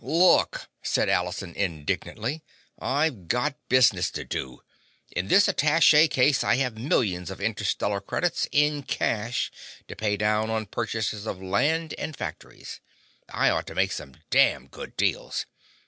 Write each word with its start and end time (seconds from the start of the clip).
"Look!" 0.03 0.67
said 0.81 1.09
Allison 1.09 1.53
indignantly. 1.53 2.43
"I've 2.79 3.27
got 3.27 3.53
business 3.69 4.09
to 4.13 4.23
do! 4.25 4.61
In 5.11 5.27
this 5.27 5.47
attache 5.47 6.07
case 6.07 6.43
I 6.43 6.55
have 6.55 6.75
millions 6.75 7.29
of 7.29 7.39
interstellar 7.39 8.01
credits, 8.01 8.47
in 8.51 8.81
cash, 8.81 9.51
to 9.87 9.95
pay 9.95 10.17
down 10.17 10.49
on 10.49 10.65
purchases 10.65 11.27
of 11.27 11.39
land 11.43 11.93
and 11.99 12.17
factories. 12.17 12.79
I 13.29 13.51
ought 13.51 13.67
to 13.67 13.75
make 13.75 13.91
some 13.91 14.15
damned 14.31 14.71
good 14.71 14.97
deals! 14.97 15.45